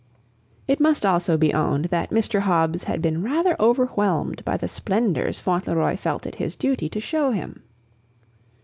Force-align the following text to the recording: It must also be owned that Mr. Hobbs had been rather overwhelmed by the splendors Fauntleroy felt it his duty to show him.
It 0.67 0.79
must 0.79 1.05
also 1.05 1.37
be 1.37 1.53
owned 1.53 1.85
that 1.91 2.09
Mr. 2.09 2.39
Hobbs 2.39 2.85
had 2.85 3.03
been 3.03 3.21
rather 3.21 3.55
overwhelmed 3.59 4.43
by 4.43 4.57
the 4.57 4.67
splendors 4.67 5.37
Fauntleroy 5.39 5.95
felt 5.95 6.25
it 6.25 6.33
his 6.33 6.55
duty 6.55 6.89
to 6.89 6.99
show 6.99 7.29
him. 7.29 7.61